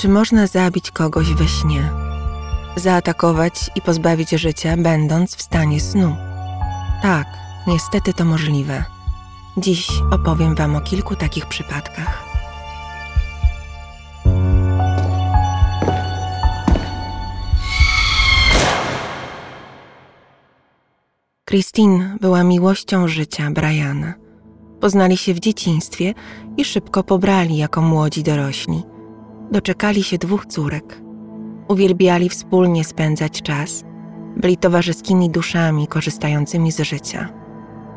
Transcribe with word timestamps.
Czy 0.00 0.08
można 0.08 0.46
zabić 0.46 0.90
kogoś 0.90 1.34
we 1.34 1.48
śnie? 1.48 1.90
Zaatakować 2.76 3.70
i 3.74 3.80
pozbawić 3.80 4.30
życia, 4.30 4.76
będąc 4.76 5.36
w 5.36 5.42
stanie 5.42 5.80
snu? 5.80 6.16
Tak, 7.02 7.26
niestety 7.66 8.12
to 8.14 8.24
możliwe. 8.24 8.84
Dziś 9.56 9.88
opowiem 10.10 10.54
Wam 10.54 10.76
o 10.76 10.80
kilku 10.80 11.16
takich 11.16 11.46
przypadkach. 11.46 12.24
Christine 21.44 22.16
była 22.20 22.44
miłością 22.44 23.08
życia 23.08 23.50
Briana. 23.50 24.14
Poznali 24.80 25.16
się 25.16 25.34
w 25.34 25.40
dzieciństwie 25.40 26.14
i 26.56 26.64
szybko 26.64 27.02
pobrali 27.02 27.56
jako 27.56 27.82
młodzi 27.82 28.22
dorośli. 28.22 28.89
Doczekali 29.50 30.02
się 30.02 30.18
dwóch 30.18 30.46
córek. 30.46 31.02
Uwielbiali 31.68 32.28
wspólnie 32.28 32.84
spędzać 32.84 33.42
czas. 33.42 33.84
Byli 34.36 34.56
towarzyskimi 34.56 35.30
duszami 35.30 35.86
korzystającymi 35.86 36.72
z 36.72 36.80
życia. 36.80 37.28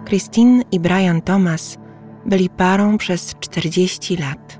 Christine 0.05 0.63
i 0.71 0.79
Brian 0.79 1.21
Thomas 1.21 1.77
byli 2.25 2.49
parą 2.49 2.97
przez 2.97 3.35
40 3.39 4.17
lat. 4.17 4.59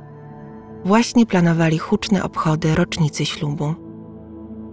Właśnie 0.86 1.26
planowali 1.26 1.78
huczne 1.78 2.24
obchody 2.24 2.76
rocznicy 2.76 3.26
ślubu. 3.26 3.76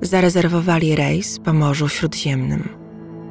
Zarezerwowali 0.02 0.96
rejs 0.96 1.38
po 1.38 1.52
Morzu 1.52 1.88
Śródziemnym. 1.88 2.68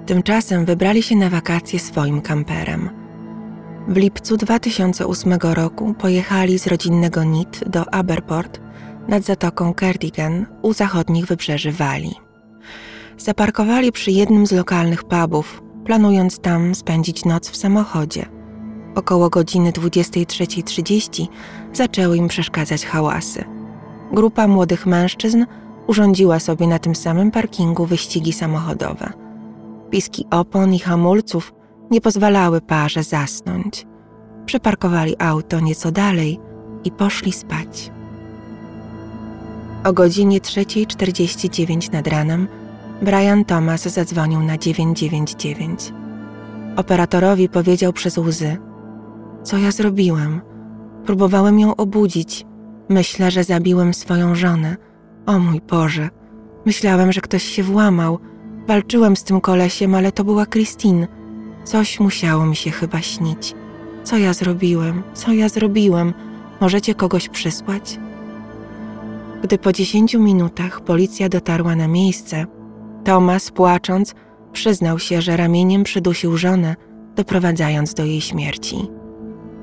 Tymczasem 0.05 0.65
wybrali 0.65 1.03
się 1.03 1.15
na 1.15 1.29
wakacje 1.29 1.79
swoim 1.79 2.21
kamperem– 2.21 2.89
w 3.89 3.97
lipcu 3.97 4.37
2008 4.37 5.33
roku 5.41 5.93
pojechali 5.93 6.59
z 6.59 6.67
rodzinnego 6.67 7.23
NIT 7.23 7.63
do 7.67 7.93
Aberport 7.93 8.59
nad 9.09 9.23
zatoką 9.23 9.73
Cardigan 9.79 10.45
u 10.61 10.73
zachodnich 10.73 11.25
wybrzeży 11.25 11.71
Walii. 11.71 12.15
Zaparkowali 13.17 13.91
przy 13.91 14.11
jednym 14.11 14.47
z 14.47 14.51
lokalnych 14.51 15.03
pubów, 15.03 15.63
planując 15.85 16.39
tam 16.39 16.75
spędzić 16.75 17.25
noc 17.25 17.49
w 17.49 17.55
samochodzie. 17.55 18.25
Około 18.95 19.29
godziny 19.29 19.71
23.30 19.71 21.27
zaczęły 21.73 22.17
im 22.17 22.27
przeszkadzać 22.27 22.85
hałasy. 22.85 23.43
Grupa 24.11 24.47
młodych 24.47 24.85
mężczyzn 24.85 25.45
urządziła 25.87 26.39
sobie 26.39 26.67
na 26.67 26.79
tym 26.79 26.95
samym 26.95 27.31
parkingu 27.31 27.85
wyścigi 27.85 28.33
samochodowe. 28.33 29.13
Piski 29.89 30.25
opon 30.31 30.73
i 30.73 30.79
hamulców 30.79 31.53
nie 31.91 32.01
pozwalały 32.01 32.61
parze 32.61 33.03
zasnąć. 33.03 33.87
Przeparkowali 34.45 35.15
auto 35.19 35.59
nieco 35.59 35.91
dalej 35.91 36.39
i 36.83 36.91
poszli 36.91 37.31
spać. 37.31 37.91
O 39.83 39.93
godzinie 39.93 40.39
3.49 40.39 41.93
nad 41.93 42.07
ranem 42.07 42.47
Brian 43.01 43.45
Thomas 43.45 43.81
zadzwonił 43.81 44.41
na 44.41 44.57
999. 44.57 45.93
Operatorowi 46.75 47.49
powiedział 47.49 47.93
przez 47.93 48.17
łzy: 48.17 48.57
Co 49.43 49.57
ja 49.57 49.71
zrobiłem? 49.71 50.41
Próbowałem 51.05 51.59
ją 51.59 51.75
obudzić. 51.75 52.45
Myślę, 52.89 53.31
że 53.31 53.43
zabiłem 53.43 53.93
swoją 53.93 54.35
żonę. 54.35 54.77
O 55.25 55.39
mój 55.39 55.61
Boże! 55.69 56.09
Myślałem, 56.65 57.11
że 57.11 57.21
ktoś 57.21 57.43
się 57.43 57.63
włamał. 57.63 58.19
Walczyłem 58.67 59.15
z 59.15 59.23
tym 59.23 59.41
kolesiem, 59.41 59.95
ale 59.95 60.11
to 60.11 60.23
była 60.23 60.45
Christine. 60.45 61.07
Coś 61.63 61.99
musiało 61.99 62.45
mi 62.45 62.55
się 62.55 62.71
chyba 62.71 63.01
śnić. 63.01 63.55
Co 64.03 64.17
ja 64.17 64.33
zrobiłem? 64.33 65.03
Co 65.13 65.33
ja 65.33 65.49
zrobiłem? 65.49 66.13
Możecie 66.61 66.95
kogoś 66.95 67.29
przysłać? 67.29 67.99
Gdy 69.43 69.57
po 69.57 69.73
dziesięciu 69.73 70.19
minutach 70.19 70.81
policja 70.81 71.29
dotarła 71.29 71.75
na 71.75 71.87
miejsce, 71.87 72.45
Tomas, 73.03 73.51
płacząc, 73.51 74.15
przyznał 74.53 74.99
się, 74.99 75.21
że 75.21 75.37
ramieniem 75.37 75.83
przydusił 75.83 76.37
żonę, 76.37 76.75
doprowadzając 77.15 77.93
do 77.93 78.05
jej 78.05 78.21
śmierci. 78.21 78.77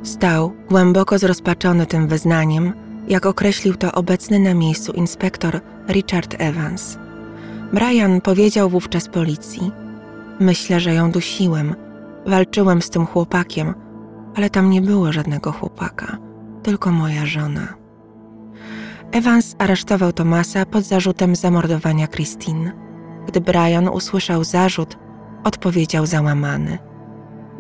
Stał, 0.03 0.53
głęboko 0.69 1.19
zrozpaczony 1.19 1.87
tym 1.87 2.09
wyznaniem, 2.09 2.73
jak 3.09 3.27
określił 3.27 3.75
to 3.75 3.93
obecny 3.93 4.39
na 4.39 4.55
miejscu 4.55 4.93
inspektor 4.93 5.61
Richard 5.89 6.35
Evans. 6.39 6.99
Brian 7.73 8.21
powiedział 8.21 8.69
wówczas 8.71 9.09
policji: 9.09 9.71
Myślę, 10.41 10.81
że 10.81 10.95
ją 10.95 11.11
dusiłem 11.11 11.75
Walczyłem 12.27 12.83
z 12.83 12.91
tym 12.91 13.07
chłopakiem, 13.07 13.75
ale 14.35 14.51
tam 14.51 14.71
nie 14.71 14.81
było 14.81 15.13
żadnego 15.13 15.53
chłopaka, 15.53 16.19
tylko 16.63 16.91
moja 16.91 17.27
żona. 17.27 17.86
Evans 19.17 19.57
aresztował 19.59 20.13
Tomasa 20.13 20.67
pod 20.67 20.85
zarzutem 20.85 21.37
zamordowania 21.37 22.09
Christine. 22.09 22.73
Gdy 23.27 23.41
Brian 23.41 23.89
usłyszał 23.89 24.45
zarzut, 24.45 24.99
odpowiedział 25.45 26.07
załamany. 26.07 26.79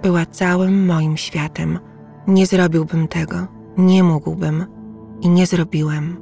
Była 0.02 0.26
całym 0.26 0.86
moim 0.86 1.16
światem. 1.16 1.78
Nie 2.26 2.46
zrobiłbym 2.46 3.08
tego, 3.08 3.46
nie 3.78 4.02
mógłbym 4.02 4.66
i 5.20 5.28
nie 5.28 5.46
zrobiłem. 5.46 6.16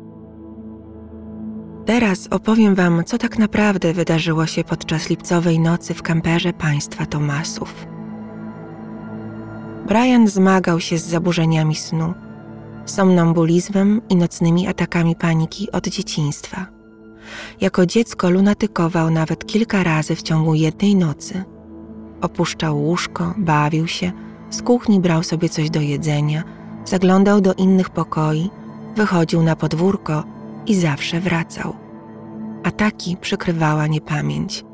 Teraz 1.86 2.28
opowiem 2.30 2.74
Wam, 2.74 3.04
co 3.04 3.18
tak 3.18 3.38
naprawdę 3.38 3.92
wydarzyło 3.92 4.46
się 4.46 4.64
podczas 4.64 5.08
lipcowej 5.10 5.60
nocy 5.60 5.94
w 5.94 6.02
kamperze 6.02 6.52
państwa 6.52 7.06
Tomasów. 7.06 7.86
Brian 9.88 10.28
zmagał 10.28 10.80
się 10.80 10.98
z 10.98 11.06
zaburzeniami 11.06 11.76
snu, 11.76 12.14
somnambulizmem 12.86 14.00
i 14.08 14.16
nocnymi 14.16 14.68
atakami 14.68 15.16
paniki 15.16 15.72
od 15.72 15.88
dzieciństwa. 15.88 16.66
Jako 17.60 17.86
dziecko 17.86 18.30
lunatykował 18.30 19.10
nawet 19.10 19.46
kilka 19.46 19.82
razy 19.82 20.16
w 20.16 20.22
ciągu 20.22 20.54
jednej 20.54 20.96
nocy. 20.96 21.44
Opuszczał 22.20 22.78
łóżko, 22.78 23.34
bawił 23.38 23.86
się, 23.86 24.12
z 24.50 24.62
kuchni 24.62 25.00
brał 25.00 25.22
sobie 25.22 25.48
coś 25.48 25.70
do 25.70 25.80
jedzenia, 25.80 26.44
zaglądał 26.84 27.40
do 27.40 27.54
innych 27.54 27.90
pokoi, 27.90 28.50
wychodził 28.96 29.42
na 29.42 29.56
podwórko 29.56 30.24
i 30.66 30.74
zawsze 30.74 31.20
wracał. 31.20 31.76
Ataki 32.64 33.16
przykrywała 33.20 33.86
niepamięć. 33.86 34.64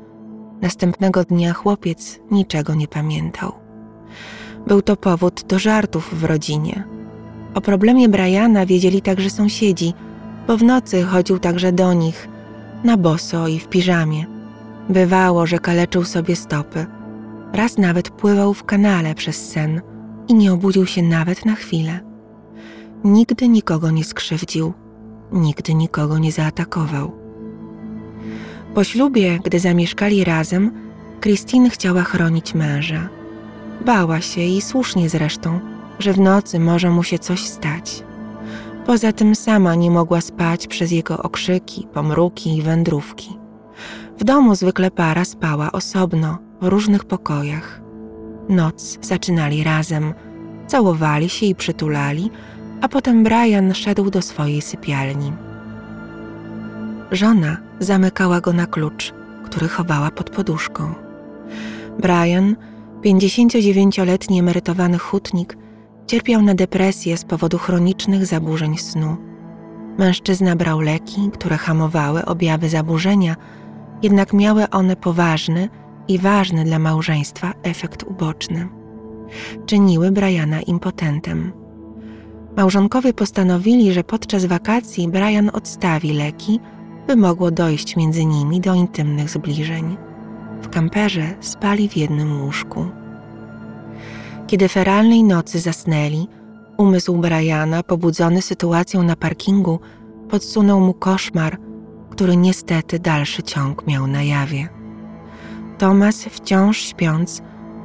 Następnego 0.61 1.23
dnia 1.23 1.53
chłopiec 1.53 2.19
niczego 2.31 2.73
nie 2.73 2.87
pamiętał. 2.87 3.51
Był 4.67 4.81
to 4.81 4.95
powód 4.95 5.43
do 5.47 5.59
żartów 5.59 6.19
w 6.19 6.23
rodzinie. 6.23 6.83
O 7.53 7.61
problemie 7.61 8.09
Briana 8.09 8.65
wiedzieli 8.65 9.01
także 9.01 9.29
sąsiedzi, 9.29 9.93
bo 10.47 10.57
w 10.57 10.63
nocy 10.63 11.03
chodził 11.03 11.39
także 11.39 11.71
do 11.71 11.93
nich, 11.93 12.27
na 12.83 12.97
boso 12.97 13.47
i 13.47 13.59
w 13.59 13.67
piżamie. 13.67 14.25
Bywało, 14.89 15.45
że 15.47 15.59
kaleczył 15.59 16.03
sobie 16.03 16.35
stopy. 16.35 16.85
Raz 17.53 17.77
nawet 17.77 18.09
pływał 18.09 18.53
w 18.53 18.63
kanale 18.63 19.15
przez 19.15 19.49
sen 19.49 19.81
i 20.27 20.33
nie 20.33 20.53
obudził 20.53 20.85
się 20.85 21.01
nawet 21.03 21.45
na 21.45 21.55
chwilę. 21.55 21.99
Nigdy 23.03 23.47
nikogo 23.47 23.91
nie 23.91 24.03
skrzywdził, 24.03 24.73
nigdy 25.31 25.73
nikogo 25.73 26.17
nie 26.17 26.31
zaatakował. 26.31 27.11
Po 28.73 28.83
ślubie, 28.83 29.39
gdy 29.43 29.59
zamieszkali 29.59 30.23
razem, 30.23 30.71
Christine 31.21 31.69
chciała 31.69 32.03
chronić 32.03 32.53
męża. 32.53 33.09
Bała 33.85 34.21
się 34.21 34.41
i 34.41 34.61
słusznie 34.61 35.09
zresztą, 35.09 35.59
że 36.01 36.13
w 36.13 36.19
nocy 36.19 36.59
może 36.59 36.89
mu 36.89 37.03
się 37.03 37.19
coś 37.19 37.47
stać. 37.47 38.03
Poza 38.85 39.11
tym 39.11 39.35
sama 39.35 39.75
nie 39.75 39.91
mogła 39.91 40.21
spać 40.21 40.67
przez 40.67 40.91
jego 40.91 41.17
okrzyki, 41.17 41.87
pomruki 41.93 42.57
i 42.57 42.61
wędrówki. 42.61 43.37
W 44.19 44.23
domu 44.23 44.55
zwykle 44.55 44.91
para 44.91 45.25
spała 45.25 45.71
osobno, 45.71 46.37
w 46.61 46.67
różnych 46.67 47.05
pokojach. 47.05 47.81
Noc 48.49 48.97
zaczynali 49.01 49.63
razem, 49.63 50.13
całowali 50.67 51.29
się 51.29 51.45
i 51.45 51.55
przytulali, 51.55 52.31
a 52.81 52.87
potem 52.87 53.23
Brian 53.23 53.73
szedł 53.73 54.09
do 54.09 54.21
swojej 54.21 54.61
sypialni. 54.61 55.33
Żona 57.11 57.57
zamykała 57.79 58.41
go 58.41 58.53
na 58.53 58.65
klucz, 58.65 59.13
który 59.45 59.67
chowała 59.67 60.11
pod 60.11 60.29
poduszką. 60.29 60.93
Brian 61.99 62.55
59-letni 63.01 64.39
emerytowany 64.39 64.97
hutnik 64.97 65.57
cierpiał 66.07 66.41
na 66.41 66.53
depresję 66.55 67.17
z 67.17 67.25
powodu 67.25 67.57
chronicznych 67.57 68.25
zaburzeń 68.25 68.77
snu. 68.77 69.17
Mężczyzna 69.97 70.55
brał 70.55 70.79
leki, 70.79 71.29
które 71.33 71.57
hamowały 71.57 72.25
objawy 72.25 72.69
zaburzenia, 72.69 73.35
jednak 74.03 74.33
miały 74.33 74.69
one 74.69 74.95
poważny 74.95 75.69
i 76.07 76.19
ważny 76.19 76.63
dla 76.63 76.79
małżeństwa 76.79 77.53
efekt 77.63 78.03
uboczny. 78.03 78.69
Czyniły 79.65 80.11
Briana 80.11 80.61
impotentem. 80.61 81.51
Małżonkowie 82.57 83.13
postanowili, 83.13 83.93
że 83.93 84.03
podczas 84.03 84.45
wakacji 84.45 85.07
Brian 85.07 85.51
odstawi 85.53 86.13
leki, 86.13 86.59
by 87.07 87.15
mogło 87.15 87.51
dojść 87.51 87.95
między 87.95 88.25
nimi 88.25 88.61
do 88.61 88.73
intymnych 88.73 89.29
zbliżeń. 89.29 89.97
W 90.61 90.69
kamperze 90.69 91.35
spali 91.39 91.89
w 91.89 91.97
jednym 91.97 92.41
łóżku. 92.41 92.85
Kiedy 94.51 94.67
feralnej 94.67 95.23
nocy 95.23 95.59
zasnęli, 95.59 96.27
umysł 96.77 97.17
Briana, 97.17 97.83
pobudzony 97.83 98.41
sytuacją 98.41 99.03
na 99.03 99.15
parkingu, 99.15 99.79
podsunął 100.29 100.79
mu 100.79 100.93
koszmar, 100.93 101.57
który 102.09 102.37
niestety 102.37 102.99
dalszy 102.99 103.43
ciąg 103.43 103.87
miał 103.87 104.07
na 104.07 104.23
jawie. 104.23 104.69
Tomas, 105.77 106.23
wciąż 106.23 106.77
śpiąc, 106.77 107.41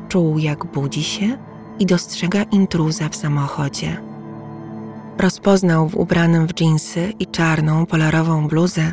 czuł, 0.08 0.38
jak 0.38 0.64
budzi 0.64 1.02
się 1.02 1.38
i 1.78 1.86
dostrzega 1.86 2.42
intruza 2.42 3.08
w 3.08 3.16
samochodzie. 3.16 4.02
Rozpoznał 5.18 5.88
w 5.88 5.96
ubranym 5.96 6.46
w 6.46 6.54
dżinsy 6.54 7.12
i 7.18 7.26
czarną 7.26 7.86
polarową 7.86 8.48
bluzę 8.48 8.92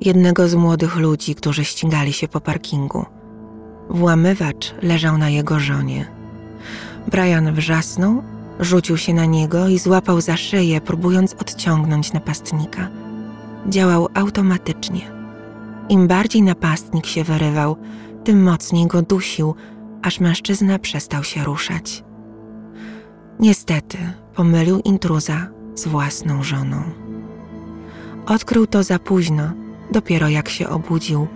jednego 0.00 0.48
z 0.48 0.54
młodych 0.54 0.96
ludzi, 0.96 1.34
którzy 1.34 1.64
ścigali 1.64 2.12
się 2.12 2.28
po 2.28 2.40
parkingu. 2.40 3.04
Włamywacz 3.90 4.74
leżał 4.82 5.18
na 5.18 5.28
jego 5.30 5.60
żonie. 5.60 6.21
Brian 7.06 7.54
wrzasnął, 7.54 8.22
rzucił 8.60 8.96
się 8.96 9.14
na 9.14 9.24
niego 9.24 9.68
i 9.68 9.78
złapał 9.78 10.20
za 10.20 10.36
szyję, 10.36 10.80
próbując 10.80 11.34
odciągnąć 11.34 12.12
napastnika. 12.12 12.88
Działał 13.68 14.08
automatycznie. 14.14 15.10
Im 15.88 16.08
bardziej 16.08 16.42
napastnik 16.42 17.06
się 17.06 17.24
wyrywał, 17.24 17.76
tym 18.24 18.42
mocniej 18.42 18.86
go 18.86 19.02
dusił, 19.02 19.54
aż 20.02 20.20
mężczyzna 20.20 20.78
przestał 20.78 21.24
się 21.24 21.44
ruszać. 21.44 22.04
Niestety 23.40 23.98
pomylił 24.34 24.80
intruza 24.80 25.46
z 25.74 25.88
własną 25.88 26.42
żoną. 26.42 26.82
Odkrył 28.26 28.66
to 28.66 28.82
za 28.82 28.98
późno, 28.98 29.52
dopiero 29.90 30.28
jak 30.28 30.48
się 30.48 30.68
obudził. 30.68 31.26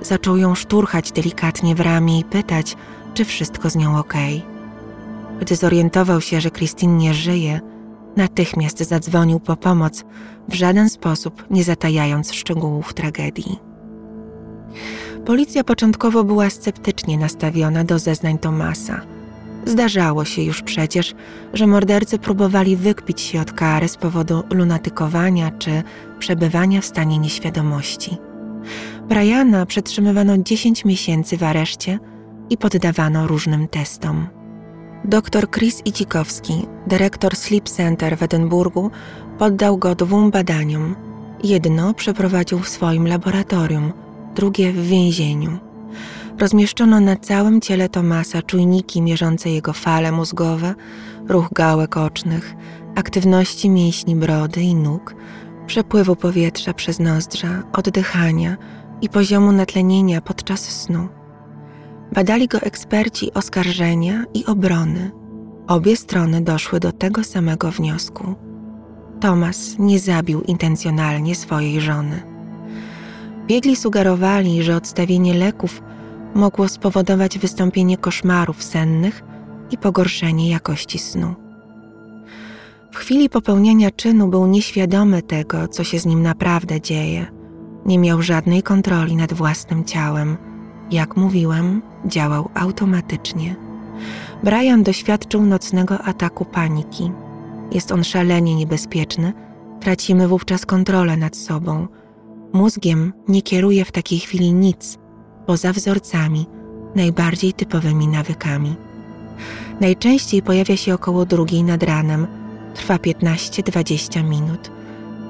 Zaczął 0.00 0.36
ją 0.36 0.54
szturchać 0.54 1.12
delikatnie 1.12 1.74
w 1.74 1.80
ramię 1.80 2.18
i 2.18 2.24
pytać, 2.24 2.76
czy 3.14 3.24
wszystko 3.24 3.70
z 3.70 3.76
nią 3.76 3.98
ok. 3.98 4.14
Gdy 5.40 5.56
zorientował 5.56 6.20
się, 6.20 6.40
że 6.40 6.50
Christine 6.50 6.96
nie 6.96 7.14
żyje, 7.14 7.60
natychmiast 8.16 8.78
zadzwonił 8.78 9.40
po 9.40 9.56
pomoc, 9.56 10.04
w 10.48 10.54
żaden 10.54 10.88
sposób 10.88 11.44
nie 11.50 11.64
zatajając 11.64 12.32
szczegółów 12.32 12.94
tragedii. 12.94 13.58
Policja 15.26 15.64
początkowo 15.64 16.24
była 16.24 16.50
sceptycznie 16.50 17.18
nastawiona 17.18 17.84
do 17.84 17.98
zeznań 17.98 18.38
Tomasa. 18.38 19.00
Zdarzało 19.64 20.24
się 20.24 20.42
już 20.42 20.62
przecież, 20.62 21.14
że 21.52 21.66
mordercy 21.66 22.18
próbowali 22.18 22.76
wykpić 22.76 23.20
się 23.20 23.40
od 23.40 23.52
kary 23.52 23.88
z 23.88 23.96
powodu 23.96 24.42
lunatykowania 24.50 25.50
czy 25.50 25.82
przebywania 26.18 26.80
w 26.80 26.84
stanie 26.86 27.18
nieświadomości. 27.18 28.16
Briana 29.08 29.66
przetrzymywano 29.66 30.38
10 30.38 30.84
miesięcy 30.84 31.36
w 31.36 31.42
areszcie 31.42 31.98
i 32.50 32.56
poddawano 32.56 33.26
różnym 33.26 33.68
testom. 33.68 34.37
Dr 35.04 35.50
Chris 35.50 35.82
Icikowski, 35.84 36.66
dyrektor 36.86 37.36
Sleep 37.36 37.68
Center 37.68 38.18
w 38.18 38.22
Edynburgu, 38.22 38.90
poddał 39.38 39.78
go 39.78 39.94
dwóm 39.94 40.30
badaniom. 40.30 40.96
Jedno 41.44 41.94
przeprowadził 41.94 42.58
w 42.58 42.68
swoim 42.68 43.08
laboratorium, 43.08 43.92
drugie 44.34 44.72
w 44.72 44.86
więzieniu. 44.86 45.58
Rozmieszczono 46.38 47.00
na 47.00 47.16
całym 47.16 47.60
ciele 47.60 47.88
Tomasa 47.88 48.42
czujniki 48.42 49.02
mierzące 49.02 49.50
jego 49.50 49.72
fale 49.72 50.12
mózgowe, 50.12 50.74
ruch 51.28 51.48
gałek 51.52 51.96
ocznych, 51.96 52.54
aktywności 52.94 53.70
mięśni 53.70 54.16
brody 54.16 54.60
i 54.60 54.74
nóg, 54.74 55.14
przepływu 55.66 56.16
powietrza 56.16 56.74
przez 56.74 56.98
nozdrza, 56.98 57.62
oddychania 57.72 58.56
i 59.00 59.08
poziomu 59.08 59.52
natlenienia 59.52 60.20
podczas 60.20 60.60
snu. 60.60 61.08
Badali 62.12 62.48
go 62.48 62.58
eksperci 62.58 63.32
oskarżenia 63.32 64.24
i 64.34 64.46
obrony. 64.46 65.10
Obie 65.66 65.96
strony 65.96 66.40
doszły 66.40 66.80
do 66.80 66.92
tego 66.92 67.24
samego 67.24 67.70
wniosku. 67.70 68.34
Tomas 69.20 69.78
nie 69.78 69.98
zabił 69.98 70.42
intencjonalnie 70.42 71.34
swojej 71.34 71.80
żony. 71.80 72.22
Biegli 73.46 73.76
sugerowali, 73.76 74.62
że 74.62 74.76
odstawienie 74.76 75.34
leków 75.34 75.82
mogło 76.34 76.68
spowodować 76.68 77.38
wystąpienie 77.38 77.96
koszmarów 77.96 78.62
sennych 78.62 79.22
i 79.70 79.78
pogorszenie 79.78 80.50
jakości 80.50 80.98
snu. 80.98 81.34
W 82.92 82.96
chwili 82.96 83.30
popełniania 83.30 83.90
czynu 83.90 84.28
był 84.28 84.46
nieświadomy 84.46 85.22
tego, 85.22 85.68
co 85.68 85.84
się 85.84 85.98
z 85.98 86.06
nim 86.06 86.22
naprawdę 86.22 86.80
dzieje. 86.80 87.26
Nie 87.86 87.98
miał 87.98 88.22
żadnej 88.22 88.62
kontroli 88.62 89.16
nad 89.16 89.32
własnym 89.32 89.84
ciałem. 89.84 90.47
Jak 90.90 91.16
mówiłem, 91.16 91.82
działał 92.06 92.48
automatycznie. 92.54 93.56
Brian 94.42 94.82
doświadczył 94.82 95.46
nocnego 95.46 95.98
ataku 95.98 96.44
paniki. 96.44 97.12
Jest 97.72 97.92
on 97.92 98.04
szalenie 98.04 98.54
niebezpieczny, 98.54 99.32
tracimy 99.80 100.28
wówczas 100.28 100.66
kontrolę 100.66 101.16
nad 101.16 101.36
sobą. 101.36 101.88
Mózgiem 102.52 103.12
nie 103.28 103.42
kieruje 103.42 103.84
w 103.84 103.92
takiej 103.92 104.18
chwili 104.18 104.52
nic 104.52 104.98
poza 105.46 105.72
wzorcami, 105.72 106.46
najbardziej 106.94 107.52
typowymi 107.52 108.08
nawykami. 108.08 108.76
Najczęściej 109.80 110.42
pojawia 110.42 110.76
się 110.76 110.94
około 110.94 111.24
drugiej 111.24 111.64
nad 111.64 111.82
ranem, 111.82 112.26
trwa 112.74 112.96
15-20 112.96 114.24
minut, 114.24 114.70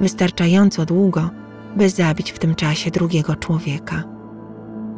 wystarczająco 0.00 0.86
długo, 0.86 1.30
by 1.76 1.90
zabić 1.90 2.32
w 2.32 2.38
tym 2.38 2.54
czasie 2.54 2.90
drugiego 2.90 3.36
człowieka. 3.36 4.17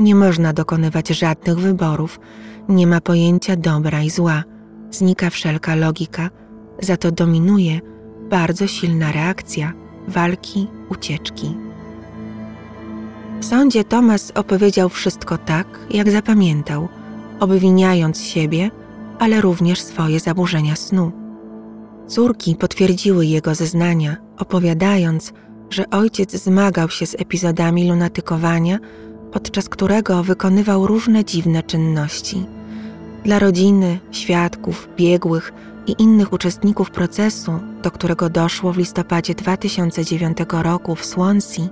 Nie 0.01 0.15
można 0.15 0.53
dokonywać 0.53 1.09
żadnych 1.09 1.59
wyborów, 1.59 2.21
nie 2.69 2.87
ma 2.87 3.01
pojęcia 3.01 3.57
dobra 3.57 4.03
i 4.03 4.11
zła, 4.11 4.45
znika 4.91 5.31
wszelka 5.31 5.75
logika, 5.75 6.31
za 6.83 6.97
to 6.97 7.13
dominuje 7.13 7.81
bardzo 8.31 8.67
silna 8.67 9.13
reakcja 9.13 9.73
walki, 10.09 10.67
ucieczki. 10.89 11.57
W 13.41 13.45
sądzie 13.45 13.85
Tomas 13.85 14.33
opowiedział 14.35 14.89
wszystko 14.89 15.39
tak, 15.39 15.67
jak 15.91 16.11
zapamiętał, 16.11 16.89
obwiniając 17.41 18.23
siebie, 18.23 18.71
ale 19.19 19.41
również 19.41 19.81
swoje 19.81 20.21
zaburzenia 20.21 20.77
snu. 20.77 21.13
Córki 22.07 22.57
potwierdziły 22.57 23.27
jego 23.27 23.55
zeznania, 23.55 24.17
opowiadając, 24.39 25.33
że 25.71 25.91
ojciec 25.91 26.43
zmagał 26.43 26.91
się 26.91 27.07
z 27.07 27.15
epizodami 27.15 27.89
lunatykowania, 27.89 28.79
podczas 29.33 29.69
którego 29.69 30.23
wykonywał 30.23 30.87
różne 30.87 31.25
dziwne 31.25 31.63
czynności. 31.63 32.47
Dla 33.25 33.39
rodziny, 33.39 33.99
świadków, 34.11 34.89
biegłych 34.97 35.53
i 35.87 35.95
innych 35.99 36.33
uczestników 36.33 36.91
procesu, 36.91 37.53
do 37.83 37.91
którego 37.91 38.31
doszło 38.31 38.73
w 38.73 38.79
listopadzie 38.79 39.35
2009 39.35 40.39
roku 40.51 40.95
w 40.95 41.05
Swansea, 41.05 41.69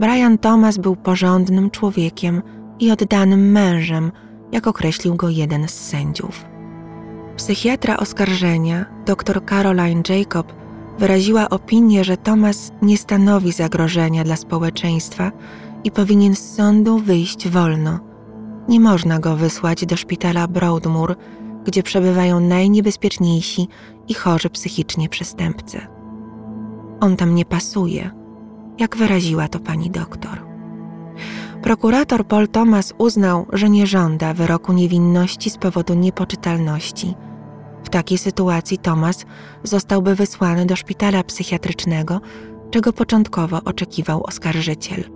Brian 0.00 0.38
Thomas 0.38 0.78
był 0.78 0.96
porządnym 0.96 1.70
człowiekiem 1.70 2.42
i 2.80 2.90
oddanym 2.90 3.52
mężem, 3.52 4.12
jak 4.52 4.66
określił 4.66 5.14
go 5.14 5.28
jeden 5.28 5.68
z 5.68 5.74
sędziów. 5.74 6.44
Psychiatra 7.36 7.96
oskarżenia, 7.96 8.86
dr 9.06 9.44
Caroline 9.46 10.02
Jacob, 10.08 10.52
wyraziła 10.98 11.50
opinię, 11.50 12.04
że 12.04 12.16
Thomas 12.16 12.72
nie 12.82 12.98
stanowi 12.98 13.52
zagrożenia 13.52 14.24
dla 14.24 14.36
społeczeństwa 14.36 15.32
i 15.84 15.90
powinien 15.90 16.36
z 16.36 16.54
sądu 16.54 16.98
wyjść 16.98 17.48
wolno. 17.48 17.98
Nie 18.68 18.80
można 18.80 19.18
go 19.18 19.36
wysłać 19.36 19.86
do 19.86 19.96
szpitala 19.96 20.48
Broadmoor, 20.48 21.16
gdzie 21.64 21.82
przebywają 21.82 22.40
najniebezpieczniejsi 22.40 23.68
i 24.08 24.14
chorzy 24.14 24.50
psychicznie 24.50 25.08
przestępcy. 25.08 25.80
On 27.00 27.16
tam 27.16 27.34
nie 27.34 27.44
pasuje, 27.44 28.10
jak 28.78 28.96
wyraziła 28.96 29.48
to 29.48 29.60
pani 29.60 29.90
doktor. 29.90 30.44
Prokurator 31.62 32.26
Paul 32.26 32.48
Thomas 32.48 32.94
uznał, 32.98 33.46
że 33.52 33.70
nie 33.70 33.86
żąda 33.86 34.34
wyroku 34.34 34.72
niewinności 34.72 35.50
z 35.50 35.56
powodu 35.56 35.94
niepoczytalności. 35.94 37.14
W 37.84 37.88
takiej 37.88 38.18
sytuacji 38.18 38.78
Thomas 38.78 39.24
zostałby 39.62 40.14
wysłany 40.14 40.66
do 40.66 40.76
szpitala 40.76 41.22
psychiatrycznego, 41.22 42.20
czego 42.70 42.92
początkowo 42.92 43.60
oczekiwał 43.64 44.24
oskarżyciel. 44.24 45.13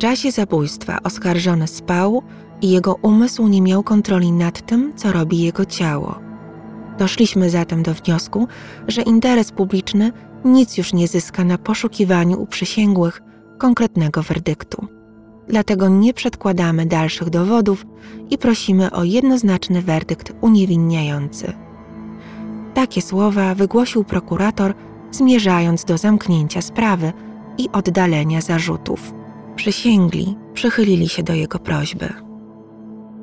Czasie 0.00 0.32
zabójstwa 0.32 0.98
oskarżony 1.02 1.68
spał 1.68 2.22
i 2.62 2.70
jego 2.70 2.94
umysł 2.94 3.48
nie 3.48 3.62
miał 3.62 3.82
kontroli 3.82 4.32
nad 4.32 4.66
tym, 4.66 4.92
co 4.96 5.12
robi 5.12 5.38
jego 5.42 5.64
ciało. 5.64 6.18
Doszliśmy 6.98 7.50
zatem 7.50 7.82
do 7.82 7.94
wniosku, 7.94 8.48
że 8.88 9.02
interes 9.02 9.52
publiczny 9.52 10.12
nic 10.44 10.78
już 10.78 10.92
nie 10.92 11.08
zyska 11.08 11.44
na 11.44 11.58
poszukiwaniu 11.58 12.42
u 12.42 12.46
przysięgłych 12.46 13.22
konkretnego 13.58 14.22
werdyktu. 14.22 14.86
Dlatego 15.48 15.88
nie 15.88 16.14
przedkładamy 16.14 16.86
dalszych 16.86 17.30
dowodów 17.30 17.86
i 18.30 18.38
prosimy 18.38 18.90
o 18.90 19.04
jednoznaczny 19.04 19.82
werdykt 19.82 20.32
uniewinniający. 20.40 21.52
Takie 22.74 23.02
słowa 23.02 23.54
wygłosił 23.54 24.04
prokurator, 24.04 24.74
zmierzając 25.10 25.84
do 25.84 25.98
zamknięcia 25.98 26.62
sprawy 26.62 27.12
i 27.58 27.68
oddalenia 27.72 28.40
zarzutów. 28.40 29.19
Przysięgli 29.60 30.36
przychylili 30.54 31.08
się 31.08 31.22
do 31.22 31.32
jego 31.32 31.58
prośby. 31.58 32.08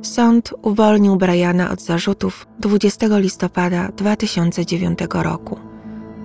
Sąd 0.01 0.53
uwolnił 0.61 1.15
Briana 1.15 1.71
od 1.71 1.81
zarzutów 1.81 2.47
20 2.59 3.17
listopada 3.17 3.87
2009 3.97 4.99
roku. 5.13 5.59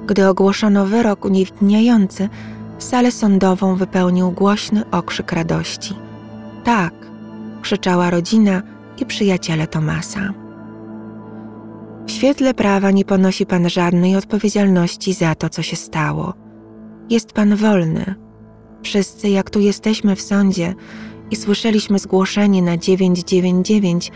Gdy 0.06 0.28
ogłoszono 0.28 0.86
wyrok 0.86 1.24
uniewinniający, 1.24 2.28
salę 2.78 3.10
sądową 3.10 3.76
wypełnił 3.76 4.30
głośny 4.30 4.90
okrzyk 4.90 5.32
radości. 5.32 5.94
Tak, 6.64 6.94
krzyczała 7.62 8.10
rodzina 8.10 8.62
i 8.98 9.06
przyjaciele 9.06 9.66
Tomasa. 9.66 10.34
W 12.06 12.10
świetle 12.10 12.54
prawa 12.54 12.90
nie 12.90 13.04
ponosi 13.04 13.46
pan 13.46 13.70
żadnej 13.70 14.16
odpowiedzialności 14.16 15.12
za 15.12 15.34
to, 15.34 15.48
co 15.48 15.62
się 15.62 15.76
stało. 15.76 16.34
Jest 17.10 17.32
pan 17.32 17.56
wolny. 17.56 18.31
Wszyscy, 18.82 19.28
jak 19.28 19.50
tu 19.50 19.60
jesteśmy 19.60 20.16
w 20.16 20.22
sądzie 20.22 20.74
i 21.30 21.36
słyszeliśmy 21.36 21.98
zgłoszenie 21.98 22.62
na 22.62 22.76
999, 22.76 24.12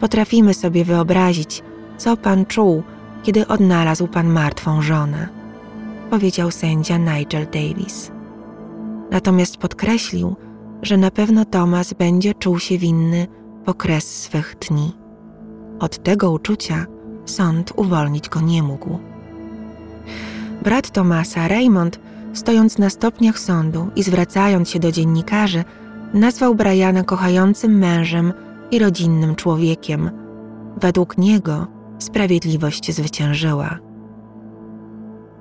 potrafimy 0.00 0.54
sobie 0.54 0.84
wyobrazić, 0.84 1.62
co 1.98 2.16
pan 2.16 2.46
czuł, 2.46 2.82
kiedy 3.22 3.46
odnalazł 3.46 4.08
pan 4.08 4.28
martwą 4.28 4.82
żonę, 4.82 5.28
powiedział 6.10 6.50
sędzia 6.50 6.98
Nigel 6.98 7.46
Davis. 7.46 8.10
Natomiast 9.10 9.56
podkreślił, 9.56 10.36
że 10.82 10.96
na 10.96 11.10
pewno 11.10 11.44
Thomas 11.44 11.92
będzie 11.92 12.34
czuł 12.34 12.58
się 12.58 12.78
winny 12.78 13.26
po 13.64 13.74
kres 13.74 14.22
swych 14.22 14.56
dni. 14.68 14.92
Od 15.80 16.02
tego 16.02 16.30
uczucia 16.30 16.86
sąd 17.24 17.72
uwolnić 17.76 18.28
go 18.28 18.40
nie 18.40 18.62
mógł. 18.62 18.98
Brat 20.62 20.90
Tomasa, 20.90 21.48
Raymond, 21.48 22.00
stojąc 22.32 22.78
na 22.78 22.90
stopniach 22.90 23.38
sądu 23.38 23.90
i 23.96 24.02
zwracając 24.02 24.70
się 24.70 24.78
do 24.78 24.92
dziennikarzy, 24.92 25.64
nazwał 26.14 26.54
Briana 26.54 27.02
kochającym 27.02 27.78
mężem 27.78 28.32
i 28.70 28.78
rodzinnym 28.78 29.34
człowiekiem. 29.34 30.10
Według 30.76 31.18
niego 31.18 31.66
sprawiedliwość 31.98 32.94
zwyciężyła. 32.94 33.78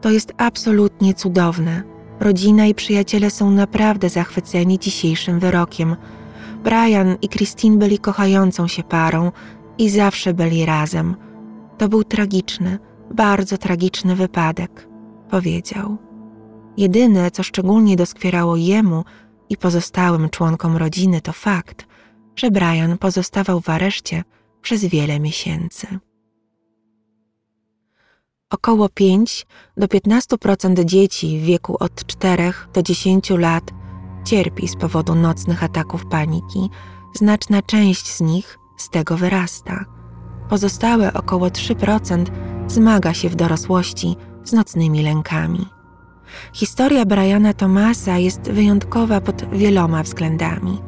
To 0.02 0.10
jest 0.10 0.34
absolutnie 0.38 1.14
cudowne. 1.14 1.84
Rodzina 2.20 2.66
i 2.66 2.76
przyjaciele 2.76 3.30
są 3.30 3.52
naprawdę 3.52 4.10
zachwyceni 4.10 4.80
dzisiejszym 4.80 5.40
wyrokiem. 5.40 5.96
Brian 6.64 7.16
i 7.22 7.30
Christine 7.30 7.78
byli 7.78 8.00
kochającą 8.00 8.68
się 8.68 8.84
parą 8.84 9.32
i 9.78 9.90
zawsze 9.90 10.34
byli 10.34 10.66
razem. 10.66 11.16
To 11.78 11.90
był 11.90 12.04
tragiczny, 12.04 12.80
bardzo 13.14 13.58
tragiczny 13.58 14.16
wypadek, 14.16 14.88
powiedział. 15.30 16.07
Jedyne, 16.78 17.32
co 17.32 17.44
szczególnie 17.44 17.96
doskwierało 17.96 18.56
jemu 18.56 19.04
i 19.50 19.58
pozostałym 19.58 20.30
członkom 20.30 20.78
rodziny, 20.78 21.22
to 21.22 21.34
fakt, 21.34 21.86
że 22.36 22.52
Brian 22.52 22.98
pozostawał 22.98 23.62
w 23.62 23.70
areszcie 23.70 24.24
przez 24.62 24.86
wiele 24.86 25.20
miesięcy. 25.20 25.88
Około 28.50 28.90
5 28.90 29.48
do 29.78 29.88
15% 29.88 30.86
dzieci 30.86 31.40
w 31.40 31.44
wieku 31.44 31.78
od 31.80 32.06
4 32.06 32.54
do 32.74 32.84
10 32.84 33.30
lat 33.30 33.64
cierpi 34.26 34.68
z 34.68 34.76
powodu 34.76 35.16
nocnych 35.16 35.64
ataków 35.64 36.06
paniki. 36.06 36.70
Znaczna 37.14 37.62
część 37.62 38.08
z 38.08 38.22
nich 38.22 38.58
z 38.78 38.90
tego 38.90 39.18
wyrasta. 39.18 39.86
Pozostałe 40.50 41.14
około 41.14 41.48
3% 41.48 42.26
zmaga 42.68 43.14
się 43.14 43.30
w 43.30 43.36
dorosłości 43.36 44.16
z 44.44 44.54
nocnymi 44.54 45.04
lękami. 45.04 45.77
Historia 46.54 47.06
Briana 47.06 47.54
Thomasa 47.54 48.18
jest 48.18 48.42
wyjątkowa 48.42 49.22
pod 49.22 49.50
wieloma 49.50 50.04
względami. 50.04 50.82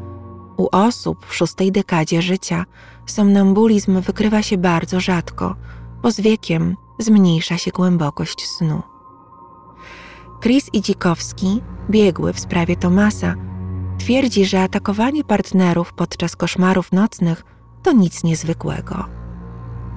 U 0.57 0.67
osób 0.71 1.25
w 1.25 1.35
szóstej 1.35 1.71
dekadzie 1.71 2.21
życia 2.21 2.65
somnambulizm 3.05 4.01
wykrywa 4.01 4.41
się 4.41 4.57
bardzo 4.57 4.99
rzadko, 4.99 5.55
bo 6.01 6.11
z 6.11 6.21
wiekiem 6.21 6.75
zmniejsza 6.99 7.57
się 7.57 7.71
głębokość 7.71 8.47
snu. 8.47 8.81
Chris 10.41 10.69
Idzikowski, 10.73 11.61
biegły 11.89 12.33
w 12.33 12.39
sprawie 12.39 12.75
Tomasa, 12.75 13.35
twierdzi, 13.97 14.45
że 14.45 14.61
atakowanie 14.61 15.23
partnerów 15.23 15.93
podczas 15.93 16.35
koszmarów 16.35 16.91
nocnych 16.91 17.45
to 17.83 17.91
nic 17.91 18.23
niezwykłego. 18.23 19.05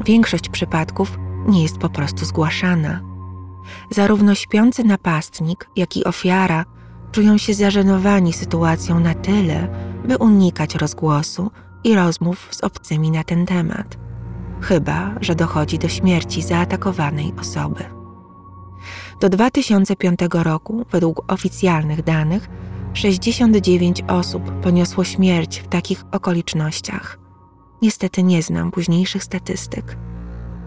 Większość 0.05 0.49
przypadków 0.49 1.19
nie 1.49 1.63
jest 1.63 1.79
po 1.79 1.89
prostu 1.89 2.25
zgłaszana. 2.25 3.12
Zarówno 3.91 4.35
śpiący 4.35 4.85
napastnik, 4.85 5.69
jak 5.77 5.97
i 5.97 6.05
ofiara 6.05 6.65
czują 7.13 7.39
się 7.39 7.55
zażenowani 7.55 8.33
sytuacją 8.33 9.01
na 9.01 9.15
tyle, 9.15 9.69
by 10.05 10.17
unikać 10.17 10.75
rozgłosu 10.75 11.51
i 11.85 11.95
rozmów 11.95 12.49
z 12.51 12.65
obcymi 12.65 13.11
na 13.11 13.25
ten 13.25 13.47
temat 13.47 14.03
chyba 14.63 15.15
że 15.21 15.35
dochodzi 15.35 15.79
do 15.79 15.89
śmierci 15.89 16.43
zaatakowanej 16.43 17.33
osoby. 17.41 17.85
Do 19.21 19.29
2005 19.29 20.21
roku, 20.33 20.87
według 20.91 21.33
oficjalnych 21.33 22.03
danych, 22.03 22.49
69 22.95 24.03
osób 24.09 24.61
poniosło 24.61 25.05
śmierć 25.05 25.59
w 25.59 25.69
takich 25.69 26.05
okolicznościach. 26.13 27.19
Niestety 27.83 28.23
nie 28.23 28.43
znam 28.43 28.71
późniejszych 28.71 29.25
statystyk. 29.25 29.97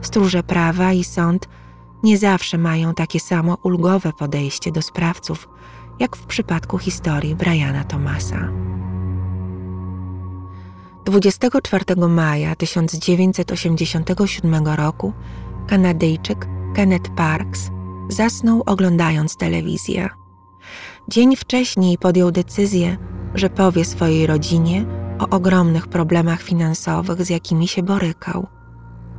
Stróże 0.01 0.43
prawa 0.43 0.93
i 0.93 1.03
sąd 1.03 1.49
nie 2.05 2.17
zawsze 2.17 2.57
mają 2.57 2.93
takie 2.93 3.19
samo 3.19 3.57
ulgowe 3.63 4.13
podejście 4.13 4.71
do 4.71 4.81
sprawców, 4.81 5.49
jak 5.99 6.15
w 6.15 6.25
przypadku 6.25 6.77
historii 6.77 7.35
Briana 7.35 7.83
Thomasa. 7.83 8.49
24 11.05 11.85
maja 12.09 12.55
1987 12.55 14.67
roku 14.67 15.13
Kanadyjczyk 15.67 16.47
Kenneth 16.75 17.09
Parks 17.15 17.69
zasnął 18.09 18.63
oglądając 18.65 19.37
telewizję. 19.37 20.09
Dzień 21.09 21.35
wcześniej 21.35 21.97
podjął 21.97 22.31
decyzję, 22.31 22.97
że 23.35 23.49
powie 23.49 23.85
swojej 23.85 24.27
rodzinie 24.27 24.85
o 25.19 25.29
ogromnych 25.29 25.87
problemach 25.87 26.41
finansowych, 26.41 27.25
z 27.25 27.29
jakimi 27.29 27.67
się 27.67 27.83
borykał. 27.83 28.47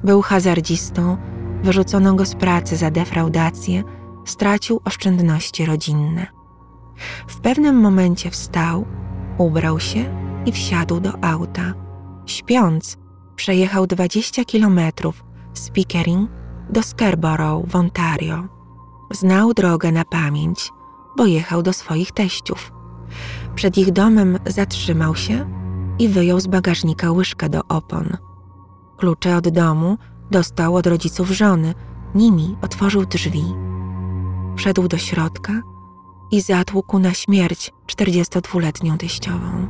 Był 0.05 0.23
hazardzistą, 0.23 1.17
wyrzucono 1.67 2.15
go 2.15 2.25
z 2.25 2.35
pracy 2.35 2.77
za 2.77 2.91
defraudację, 2.91 3.85
stracił 4.25 4.81
oszczędności 4.85 5.67
rodzinne. 5.67 6.27
W 7.27 7.41
pewnym 7.41 7.81
momencie 7.81 8.31
wstał, 8.31 8.85
ubrał 9.39 9.81
się 9.81 10.05
i 10.47 10.53
wsiadł 10.53 11.01
do 11.01 11.25
auta. 11.25 11.75
Śpiąc, 12.27 12.99
przejechał 13.37 13.87
20 13.87 14.45
kilometrów 14.45 15.25
z 15.55 15.71
Pickering 15.71 16.31
do 16.71 16.83
Scarborough 16.83 17.69
w 17.69 17.77
Ontario. 17.77 18.49
Znał 19.11 19.55
drogę 19.55 19.93
na 19.93 20.05
pamięć, 20.05 20.73
bo 21.17 21.27
jechał 21.27 21.63
do 21.63 21.73
swoich 21.73 22.13
teściów. 22.13 22.73
Przed 23.55 23.79
ich 23.79 23.93
domem 23.93 24.39
zatrzymał 24.47 25.15
się 25.15 25.51
i 25.99 26.09
wyjął 26.09 26.41
z 26.41 26.47
bagażnika 26.47 27.13
łyżkę 27.13 27.49
do 27.49 27.61
opon. 27.69 28.17
Klucze 28.97 29.37
od 29.37 29.49
domu 29.49 29.99
dostał 30.31 30.75
od 30.75 30.87
rodziców 30.87 31.31
żony, 31.31 31.75
nimi 32.15 32.57
otworzył 32.63 33.07
drzwi. 33.07 33.45
Wszedł 34.57 34.89
do 34.89 34.99
środka 34.99 35.53
i 36.31 36.41
zatłukł 36.41 36.99
na 36.99 37.15
śmierć 37.15 37.73
42-letnią 37.87 38.97
teściową. 38.97 39.67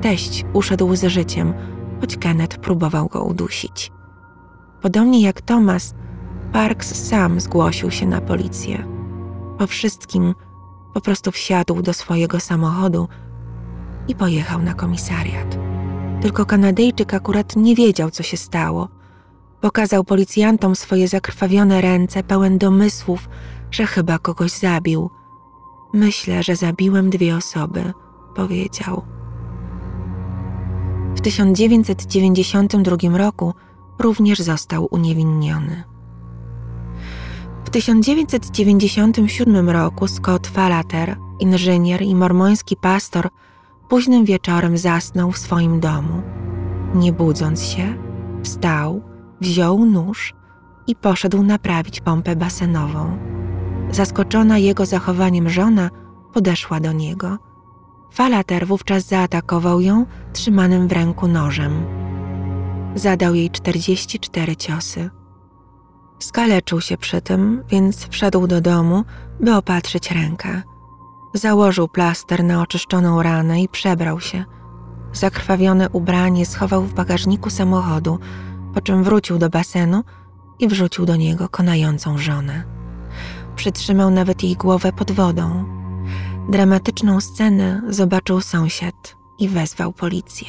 Teść 0.00 0.44
uszedł 0.52 0.96
z 0.96 1.04
życiem, 1.04 1.54
choć 2.00 2.16
Kenneth 2.16 2.58
próbował 2.58 3.06
go 3.06 3.24
udusić. 3.24 3.92
Podobnie 4.82 5.20
jak 5.20 5.40
Thomas, 5.40 5.94
Parks 6.52 7.08
sam 7.08 7.40
zgłosił 7.40 7.90
się 7.90 8.06
na 8.06 8.20
policję. 8.20 8.86
Po 9.58 9.66
wszystkim 9.66 10.34
po 10.94 11.00
prostu 11.00 11.30
wsiadł 11.30 11.82
do 11.82 11.92
swojego 11.92 12.40
samochodu 12.40 13.08
i 14.08 14.14
pojechał 14.14 14.62
na 14.62 14.74
komisariat. 14.74 15.58
Tylko 16.20 16.46
Kanadyjczyk 16.46 17.14
akurat 17.14 17.56
nie 17.56 17.74
wiedział, 17.74 18.10
co 18.10 18.22
się 18.22 18.36
stało. 18.36 18.88
Pokazał 19.60 20.04
policjantom 20.04 20.76
swoje 20.76 21.08
zakrwawione 21.08 21.80
ręce, 21.80 22.22
pełen 22.22 22.58
domysłów, 22.58 23.28
że 23.70 23.86
chyba 23.86 24.18
kogoś 24.18 24.50
zabił. 24.50 25.10
Myślę, 25.92 26.42
że 26.42 26.56
zabiłem 26.56 27.10
dwie 27.10 27.36
osoby, 27.36 27.92
powiedział. 28.34 29.02
W 31.16 31.20
1992 31.20 33.18
roku 33.18 33.54
również 33.98 34.38
został 34.38 34.88
uniewinniony. 34.90 35.84
W 37.64 37.70
1997 37.70 39.70
roku 39.70 40.08
Scott 40.08 40.46
Falater, 40.46 41.16
inżynier 41.40 42.02
i 42.02 42.14
mormoński 42.14 42.76
pastor, 42.76 43.28
późnym 43.88 44.24
wieczorem 44.24 44.78
zasnął 44.78 45.32
w 45.32 45.38
swoim 45.38 45.80
domu. 45.80 46.22
Nie 46.94 47.12
budząc 47.12 47.64
się, 47.64 47.94
wstał, 48.42 49.02
wziął 49.40 49.84
nóż 49.84 50.34
i 50.86 50.96
poszedł 50.96 51.42
naprawić 51.42 52.00
pompę 52.00 52.36
basenową. 52.36 53.18
Zaskoczona 53.90 54.58
jego 54.58 54.86
zachowaniem 54.86 55.50
żona 55.50 55.90
podeszła 56.32 56.80
do 56.80 56.92
niego– 56.92 57.38
Falater 58.10 58.66
wówczas 58.66 59.04
zaatakował 59.04 59.80
ją 59.80 60.06
trzymanym 60.32 60.88
w 60.88 60.92
ręku 60.92 61.28
nożem. 61.28 61.86
Zadał 62.94 63.34
jej 63.34 63.50
44 63.50 64.56
ciosy. 64.56 65.10
Skaleczył 66.18 66.80
się 66.80 66.96
przy 66.96 67.20
tym, 67.20 67.64
więc 67.68 68.08
wszedł 68.08 68.46
do 68.46 68.60
domu, 68.60 69.04
by 69.40 69.54
opatrzyć 69.54 70.10
rękę. 70.10 70.62
Założył 71.34 71.88
plaster 71.88 72.44
na 72.44 72.62
oczyszczoną 72.62 73.22
ranę 73.22 73.62
i 73.62 73.68
przebrał 73.68 74.20
się. 74.20 74.44
Zakrwawione 75.12 75.90
ubranie 75.90 76.46
schował 76.46 76.82
w 76.82 76.94
bagażniku 76.94 77.50
samochodu, 77.50 78.18
po 78.78 78.82
czym 78.82 79.04
wrócił 79.04 79.38
do 79.38 79.50
basenu 79.50 80.04
i 80.58 80.68
wrzucił 80.68 81.06
do 81.06 81.16
niego 81.16 81.48
konającą 81.48 82.18
żonę. 82.18 82.64
Przytrzymał 83.56 84.10
nawet 84.10 84.42
jej 84.42 84.56
głowę 84.56 84.92
pod 84.92 85.10
wodą. 85.10 85.64
Dramatyczną 86.48 87.20
scenę 87.20 87.82
zobaczył 87.88 88.40
sąsiad 88.40 89.16
i 89.38 89.48
wezwał 89.48 89.92
policję. 89.92 90.48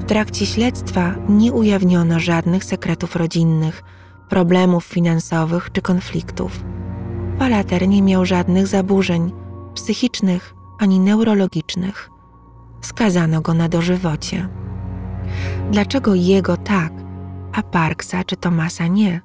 W 0.00 0.04
trakcie 0.04 0.46
śledztwa 0.46 1.14
nie 1.28 1.52
ujawniono 1.52 2.20
żadnych 2.20 2.64
sekretów 2.64 3.16
rodzinnych, 3.16 3.82
problemów 4.28 4.84
finansowych 4.84 5.72
czy 5.72 5.82
konfliktów. 5.82 6.64
Falater 7.38 7.88
nie 7.88 8.02
miał 8.02 8.24
żadnych 8.24 8.66
zaburzeń 8.66 9.32
psychicznych 9.74 10.54
ani 10.78 11.00
neurologicznych. 11.00 12.10
Skazano 12.80 13.40
go 13.40 13.54
na 13.54 13.68
dożywocie. 13.68 14.48
Dlaczego 15.70 16.14
jego 16.14 16.56
tak, 16.56 16.92
a 17.52 17.62
Parksa 17.62 18.24
czy 18.24 18.36
Tomasa 18.36 18.86
nie? 18.86 19.20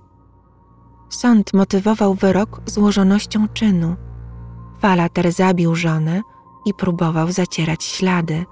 Sąd 1.09 1.53
motywował 1.53 2.13
wyrok 2.13 2.61
złożonością 2.65 3.47
czynu. 3.47 3.95
Falater 4.79 5.31
zabił 5.31 5.75
żonę 5.75 6.21
i 6.65 6.73
próbował 6.73 7.31
zacierać 7.31 7.83
ślady. 7.83 8.45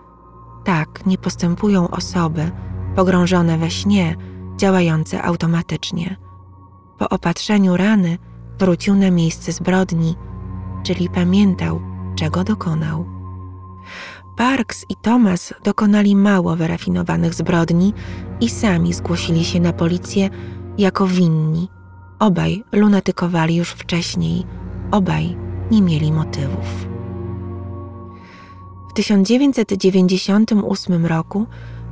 Tak 0.64 1.06
nie 1.06 1.18
postępują 1.18 1.90
osoby 1.90 2.52
pogrążone 2.96 3.58
we 3.58 3.72
śnie, 3.72 4.16
działające 4.58 5.24
automatycznie. 5.24 6.16
Po 6.98 7.10
opatrzeniu 7.10 7.78
rany 7.78 8.18
wrócił 8.60 8.96
na 8.96 9.12
miejsce 9.12 9.52
zbrodni, 9.52 10.16
czyli 10.84 11.10
pamiętał, 11.10 11.82
czego 12.16 12.44
dokonał. 12.44 13.15
Parks 14.36 14.86
i 14.90 14.96
Thomas 14.96 15.54
dokonali 15.64 16.16
mało 16.16 16.56
wyrafinowanych 16.56 17.34
zbrodni 17.34 17.94
i 18.42 18.50
sami 18.50 18.94
zgłosili 18.94 19.46
się 19.46 19.60
na 19.60 19.74
policję 19.74 20.30
jako 20.78 21.08
winni. 21.08 21.68
Obaj 22.20 22.64
lunatykowali 22.72 23.56
już 23.56 23.70
wcześniej, 23.70 24.44
obaj 24.92 25.38
nie 25.72 25.82
mieli 25.82 26.12
motywów. 26.12 26.88
W 28.90 28.94
1998 28.94 31.06
roku 31.06 31.48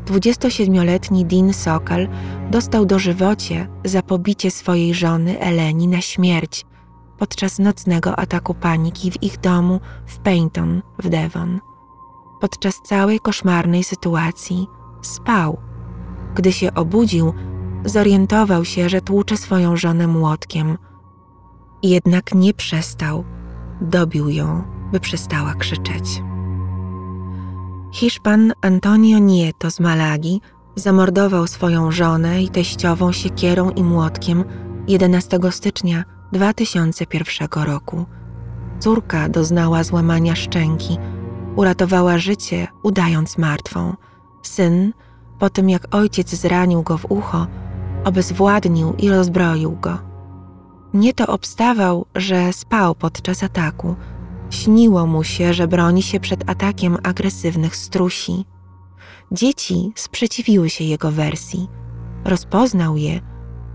27-letni 0.06 1.26
Dean 1.26 1.54
Sokal 1.54 2.08
dostał 2.52 2.86
dożywocie 2.86 3.68
za 3.86 4.02
pobicie 4.02 4.52
swojej 4.52 4.94
żony 4.94 5.40
Eleni 5.40 5.88
na 5.88 6.02
śmierć 6.02 6.66
podczas 7.18 7.60
nocnego 7.60 8.20
ataku 8.20 8.54
paniki 8.54 9.12
w 9.12 9.24
ich 9.24 9.40
domu 9.40 9.80
w 10.06 10.18
Paynton 10.18 10.82
w 11.00 11.10
Devon. 11.10 11.60
Podczas 12.44 12.82
całej 12.82 13.20
koszmarnej 13.20 13.84
sytuacji 13.84 14.68
spał. 15.02 15.58
Gdy 16.36 16.52
się 16.52 16.74
obudził, 16.74 17.34
zorientował 17.86 18.66
się, 18.66 18.90
że 18.90 19.02
tłucze 19.02 19.38
swoją 19.38 19.78
żonę 19.78 20.08
młotkiem. 20.08 20.78
Jednak 21.84 22.34
nie 22.34 22.54
przestał. 22.54 23.24
Dobił 23.82 24.30
ją, 24.30 24.64
by 24.92 25.00
przestała 25.00 25.54
krzyczeć. 25.54 26.24
Hiszpan 27.94 28.54
Antonio 28.62 29.20
Nieto 29.20 29.72
z 29.72 29.80
Malagi 29.80 30.42
zamordował 30.76 31.48
swoją 31.48 31.92
żonę 31.92 32.44
i 32.44 32.50
teściową 32.50 33.12
siekierą 33.12 33.70
i 33.70 33.84
młotkiem 33.84 34.44
11 34.88 35.40
stycznia 35.52 36.04
2001 36.32 37.64
roku. 37.64 38.06
Córka 38.80 39.30
doznała 39.30 39.84
złamania 39.84 40.36
szczęki, 40.36 40.98
uratowała 41.56 42.18
życie, 42.18 42.68
udając 42.84 43.38
martwą. 43.38 43.94
Syn, 44.42 44.94
po 45.40 45.50
tym 45.50 45.70
jak 45.70 45.96
ojciec 45.96 46.30
zranił 46.30 46.84
go 46.84 46.98
w 46.98 47.06
ucho, 47.12 47.48
obezwładnił 48.04 48.94
i 48.94 49.10
rozbroił 49.10 49.72
go. 49.82 49.98
Nieto 50.94 51.28
obstawał, 51.28 52.06
że 52.16 52.54
spał 52.54 52.96
podczas 52.96 53.44
ataku– 53.44 53.96
Śniło 54.54 55.08
mu 55.08 55.24
się, 55.24 55.54
że 55.54 55.68
broni 55.68 56.04
się 56.04 56.20
przed 56.20 56.50
atakiem 56.50 56.98
agresywnych 57.04 57.76
strusi. 57.76 58.46
Dzieci 59.32 59.92
sprzeciwiły 59.96 60.70
się 60.70 60.84
jego 60.84 61.12
wersji. 61.12 61.68
Rozpoznał 62.26 62.98
je, 62.98 63.22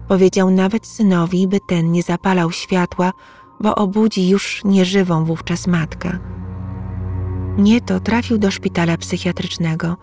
powiedział 0.09 0.51
nawet 0.51 0.87
synowi, 0.87 1.49
by 1.49 1.59
ten 1.69 1.93
nie 1.93 2.03
zapalał 2.03 2.53
światła, 2.53 3.13
bo 3.61 3.75
obudzi 3.75 4.29
już 4.29 4.65
nieżywą 4.65 5.25
wówczas 5.25 5.67
matkę. 5.67 6.19
Nieto 7.59 8.01
trafił 8.01 8.39
do 8.39 8.51
szpitala 8.51 8.97
psychiatrycznego. 8.97 9.97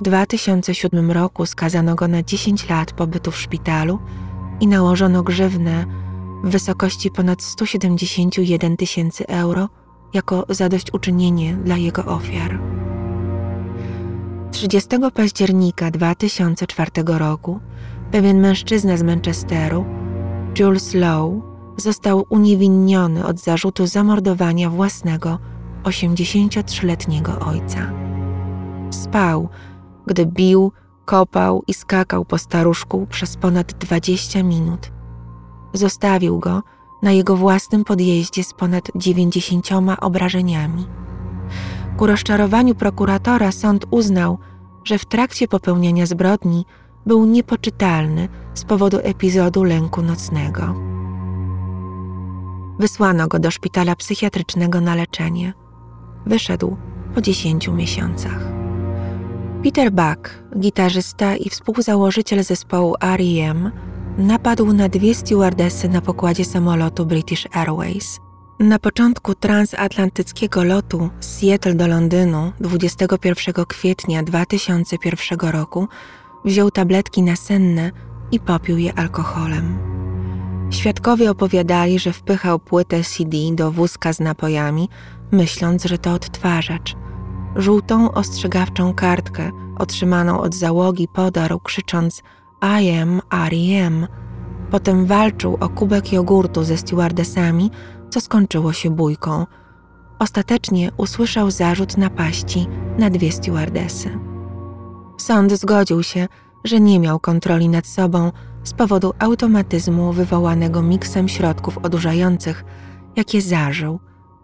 W 0.00 0.02
2007 0.02 1.10
roku 1.10 1.46
skazano 1.46 1.94
go 1.94 2.08
na 2.08 2.22
10 2.22 2.68
lat 2.68 2.92
pobytu 2.92 3.30
w 3.30 3.40
szpitalu 3.40 3.98
i 4.60 4.66
nałożono 4.66 5.22
grzywnę 5.22 5.84
w 6.44 6.50
wysokości 6.50 7.10
ponad 7.10 7.42
171 7.42 8.76
tysięcy 8.76 9.26
euro 9.26 9.68
jako 10.14 10.46
zadośćuczynienie 10.48 11.54
dla 11.54 11.76
jego 11.76 12.04
ofiar. 12.04 12.60
30 14.50 14.88
października 15.14 15.90
2004 15.90 16.90
roku 17.06 17.60
pewien 18.10 18.40
mężczyzna 18.40 18.96
z 18.96 19.02
Manchesteru, 19.02 19.84
Jules 20.58 20.94
Lowe, 20.94 21.40
został 21.76 22.26
uniewinniony 22.28 23.26
od 23.26 23.40
zarzutu 23.40 23.86
zamordowania 23.86 24.70
własnego 24.70 25.38
83-letniego 25.84 27.38
ojca. 27.38 27.92
Spał, 28.90 29.48
gdy 30.06 30.26
bił, 30.26 30.72
kopał 31.04 31.62
i 31.66 31.74
skakał 31.74 32.24
po 32.24 32.38
staruszku 32.38 33.06
przez 33.06 33.36
ponad 33.36 33.72
20 33.72 34.42
minut. 34.42 34.92
Zostawił 35.72 36.38
go, 36.38 36.62
na 37.02 37.12
jego 37.12 37.36
własnym 37.36 37.84
podjeździe 37.84 38.44
z 38.44 38.54
ponad 38.54 38.90
dziewięćdziesięcioma 38.96 40.00
obrażeniami. 40.00 40.86
Ku 41.96 42.06
rozczarowaniu 42.06 42.74
prokuratora 42.74 43.52
sąd 43.52 43.86
uznał, 43.90 44.38
że 44.84 44.98
w 44.98 45.04
trakcie 45.04 45.48
popełniania 45.48 46.06
zbrodni 46.06 46.66
był 47.06 47.24
niepoczytalny 47.24 48.28
z 48.54 48.64
powodu 48.64 48.98
epizodu 49.02 49.64
lęku 49.64 50.02
nocnego. 50.02 50.74
Wysłano 52.78 53.28
go 53.28 53.38
do 53.38 53.50
szpitala 53.50 53.96
psychiatrycznego 53.96 54.80
na 54.80 54.94
leczenie. 54.94 55.52
Wyszedł 56.26 56.76
po 57.14 57.20
dziesięciu 57.20 57.74
miesiącach. 57.74 58.58
Peter 59.64 59.92
Buck, 59.92 60.42
gitarzysta 60.58 61.36
i 61.36 61.50
współzałożyciel 61.50 62.44
zespołu 62.44 62.94
R.E.M., 63.00 63.70
napadł 64.18 64.72
na 64.72 64.88
dwie 64.88 65.14
stewardesy 65.14 65.88
na 65.88 66.00
pokładzie 66.00 66.44
samolotu 66.44 67.06
British 67.06 67.48
Airways. 67.52 68.20
Na 68.60 68.78
początku 68.78 69.34
transatlantyckiego 69.34 70.64
lotu 70.64 71.10
z 71.20 71.38
Seattle 71.38 71.74
do 71.74 71.86
Londynu 71.86 72.52
21 72.60 73.64
kwietnia 73.64 74.22
2001 74.22 75.50
roku 75.50 75.88
wziął 76.44 76.70
tabletki 76.70 77.22
nasenne 77.22 77.90
i 78.32 78.40
popił 78.40 78.78
je 78.78 78.98
alkoholem. 78.98 79.78
Świadkowie 80.70 81.30
opowiadali, 81.30 81.98
że 81.98 82.12
wpychał 82.12 82.58
płytę 82.58 83.02
CD 83.04 83.36
do 83.52 83.72
wózka 83.72 84.12
z 84.12 84.20
napojami, 84.20 84.88
myśląc, 85.32 85.84
że 85.84 85.98
to 85.98 86.12
odtwarzacz. 86.12 86.96
Żółtą 87.56 88.12
ostrzegawczą 88.12 88.94
kartkę 88.94 89.50
otrzymaną 89.78 90.40
od 90.40 90.54
załogi 90.54 91.08
podarł, 91.08 91.60
krzycząc– 91.60 92.22
i 92.62 92.90
am 92.90 93.20
R.E.M. 93.32 94.06
Potem 94.70 95.06
walczył 95.06 95.56
o 95.60 95.68
kubek 95.68 96.12
jogurtu 96.12 96.64
ze 96.64 96.76
stewardesami, 96.76 97.70
co 98.10 98.20
skończyło 98.20 98.72
się 98.72 98.90
bójką. 98.90 99.46
Ostatecznie 100.18 100.90
usłyszał 100.96 101.50
zarzut 101.50 101.96
napaści 101.96 102.66
na 102.98 103.10
dwie 103.10 103.32
stewardesy. 103.32 104.18
Sąd 105.18 105.52
zgodził 105.52 106.02
się, 106.02 106.28
że 106.64 106.80
nie 106.80 107.00
miał 107.00 107.20
kontroli 107.20 107.68
nad 107.68 107.86
sobą 107.86 108.32
z 108.64 108.72
powodu 108.72 109.12
automatyzmu 109.18 110.12
wywołanego 110.12 110.82
miksem 110.82 111.28
środków 111.28 111.78
odurzających, 111.78 112.64
jakie 113.16 113.42
zażył 113.42 114.00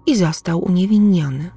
i 0.07 0.17
został 0.17 0.65
uniewinniony. 0.65 1.51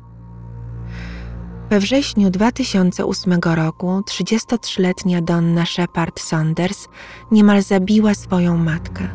We 1.69 1.79
wrześniu 1.79 2.29
2008 2.29 3.39
roku 3.43 4.01
33-letnia 4.10 5.21
Donna 5.21 5.65
Shepard 5.65 6.19
Saunders 6.19 6.88
niemal 7.31 7.62
zabiła 7.62 8.13
swoją 8.13 8.57
matkę. 8.57 9.07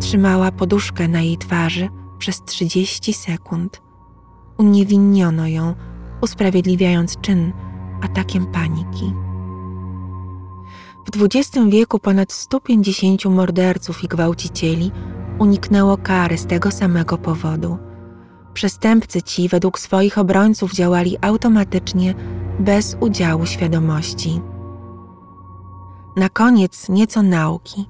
Trzymała 0.00 0.52
poduszkę 0.52 1.08
na 1.08 1.20
jej 1.20 1.38
twarzy 1.38 1.88
przez 2.18 2.42
30 2.42 3.12
sekund. 3.12 3.82
Uniewinniono 4.58 5.46
ją, 5.46 5.74
usprawiedliwiając 6.20 7.20
czyn 7.20 7.52
atakiem 8.02 8.46
paniki. 8.46 9.12
W 11.12 11.24
XX 11.24 11.66
wieku 11.68 11.98
ponad 11.98 12.32
150 12.32 13.24
morderców 13.24 14.04
i 14.04 14.08
gwałcicieli 14.08 14.90
uniknęło 15.38 15.96
kary 15.96 16.38
z 16.38 16.46
tego 16.46 16.70
samego 16.70 17.18
powodu. 17.18 17.78
Przestępcy 18.54 19.22
ci 19.22 19.48
według 19.48 19.78
swoich 19.78 20.18
obrońców 20.18 20.72
działali 20.72 21.16
automatycznie, 21.20 22.14
bez 22.58 22.96
udziału 23.00 23.46
świadomości. 23.46 24.40
Na 26.16 26.28
koniec 26.28 26.88
nieco 26.88 27.22
nauki. 27.22 27.88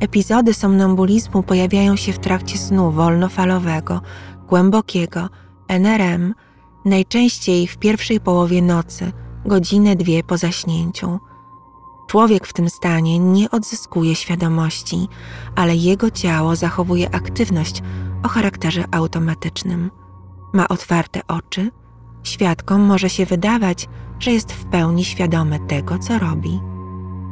Epizody 0.00 0.54
somnambulizmu 0.54 1.42
pojawiają 1.42 1.96
się 1.96 2.12
w 2.12 2.18
trakcie 2.18 2.58
snu 2.58 2.90
wolnofalowego, 2.90 4.00
głębokiego, 4.48 5.28
NRM, 5.68 6.34
najczęściej 6.84 7.66
w 7.66 7.76
pierwszej 7.76 8.20
połowie 8.20 8.62
nocy, 8.62 9.12
godzinę 9.44 9.96
dwie 9.96 10.24
po 10.24 10.36
zaśnięciu. 10.36 11.18
Człowiek 12.06 12.46
w 12.46 12.52
tym 12.52 12.70
stanie 12.70 13.18
nie 13.18 13.50
odzyskuje 13.50 14.14
świadomości, 14.14 15.08
ale 15.56 15.76
jego 15.76 16.10
ciało 16.10 16.56
zachowuje 16.56 17.14
aktywność 17.14 17.82
o 18.22 18.28
charakterze 18.28 18.84
automatycznym. 18.90 19.90
Ma 20.52 20.68
otwarte 20.68 21.20
oczy, 21.28 21.70
świadkom 22.22 22.80
może 22.80 23.10
się 23.10 23.26
wydawać, 23.26 23.88
że 24.18 24.30
jest 24.30 24.52
w 24.52 24.64
pełni 24.64 25.04
świadomy 25.04 25.60
tego, 25.60 25.98
co 25.98 26.18
robi. 26.18 26.60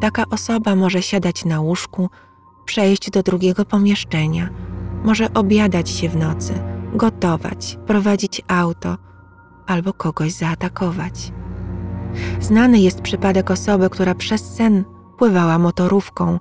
Taka 0.01 0.25
osoba 0.31 0.77
może 0.77 1.03
siadać 1.03 1.45
na 1.45 1.61
łóżku, 1.61 2.11
przejść 2.65 3.11
do 3.11 3.23
drugiego 3.23 3.65
pomieszczenia, 3.65 4.49
może 5.05 5.35
obiadać 5.35 5.91
się 5.91 6.09
w 6.09 6.17
nocy, 6.17 6.55
gotować, 6.95 7.79
prowadzić 7.87 8.43
auto 8.49 8.97
albo 9.67 9.93
kogoś 9.93 10.33
zaatakować. 10.33 11.33
Znany 12.41 12.81
jest 12.81 13.01
przypadek 13.01 13.51
osoby, 13.51 13.91
która 13.91 14.15
przez 14.15 14.55
sen 14.55 14.85
pływała 15.19 15.59
motorówką, 15.59 16.39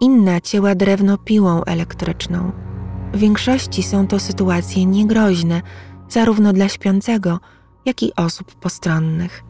inna 0.00 0.40
cięła 0.40 0.74
drewno 0.74 1.18
piłą 1.18 1.64
elektryczną. 1.64 2.65
W 3.12 3.18
większości 3.18 3.82
są 3.82 4.06
to 4.06 4.20
sytuacje 4.20 4.86
niegroźne, 4.86 5.62
zarówno 6.08 6.52
dla 6.52 6.68
śpiącego, 6.68 7.40
jak 7.84 8.02
i 8.02 8.14
osób 8.16 8.54
postronnych. 8.54 9.44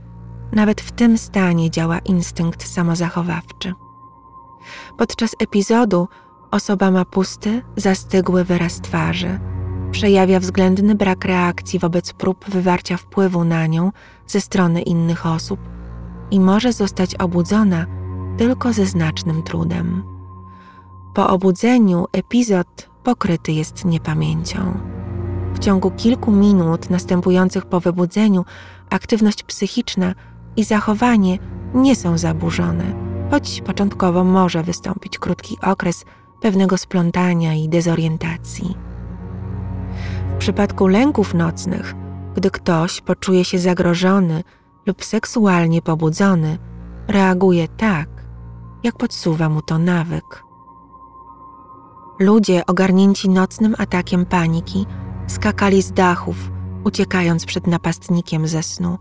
Nawet 0.53 0.81
w 0.81 0.93
tym 0.93 1.19
stanie 1.19 1.71
działa 1.71 1.99
instynkt 1.99 2.69
samozachowawczy. 2.69 3.73
Podczas 4.99 5.37
epizodu 5.39 6.09
osoba 6.51 6.91
ma 6.91 7.05
pusty, 7.05 7.63
zastygły 7.77 8.45
wyraz 8.45 8.81
twarzy. 8.81 9.41
Przejawia 9.91 10.41
względny 10.41 10.95
brak 10.95 11.25
reakcji 11.25 11.79
wobec 11.79 12.13
prób 12.13 12.45
wywarcia 12.51 12.97
wpływu 12.97 13.45
na 13.45 13.67
nią 13.67 13.93
ze 14.27 14.41
strony 14.41 14.83
innych 14.83 15.27
osób 15.27 15.61
i 16.31 16.41
może 16.41 16.73
zostać 16.73 17.15
obudzona 17.15 17.87
tylko 18.39 18.73
ze 18.73 18.87
znacznym 18.87 19.43
trudem. 19.43 20.03
Po 21.15 21.29
obudzeniu 21.29 22.07
epizod 22.13 22.89
pokryty 23.07 23.53
jest 23.53 23.85
niepamięcią. 23.85 24.81
W 25.55 25.59
ciągu 25.59 25.91
kilku 25.91 26.33
minut 26.33 26.91
następujących 26.91 27.67
po 27.67 27.81
wybudzeniu 27.81 28.45
aktywność 28.91 29.43
psychiczna 29.43 30.15
i 30.57 30.65
zachowanie 30.65 31.39
nie 31.75 31.97
są 31.97 32.19
zaburzone, 32.19 32.85
choć 33.31 33.63
początkowo 33.67 34.25
może 34.25 34.63
wystąpić 34.63 35.19
krótki 35.19 35.59
okres 35.63 36.05
pewnego 36.41 36.79
splątania 36.79 37.55
i 37.55 37.69
dezorientacji. 37.69 38.77
W 40.35 40.37
przypadku 40.39 40.87
lęków 40.87 41.35
nocnych, 41.35 41.95
gdy 42.35 42.51
ktoś 42.51 43.01
poczuje 43.01 43.45
się 43.45 43.59
zagrożony 43.59 44.45
lub 44.87 45.05
seksualnie 45.05 45.83
pobudzony, 45.83 46.59
reaguje 47.09 47.69
tak, 47.69 48.09
jak 48.83 48.97
podsuwa 48.97 49.49
mu 49.49 49.63
to 49.63 49.79
nawyk. 49.79 50.46
Ludzie 52.19 52.67
ogarnięci 52.67 53.29
nocnym 53.29 53.75
atakiem 53.79 54.27
paniki 54.27 54.87
skakali 55.27 55.83
z 55.83 55.93
dachów, 55.93 56.51
uciekając 56.85 57.47
przed 57.47 57.67
napastnikiem 57.67 58.49
ze 58.49 58.63
snu, 58.63 58.99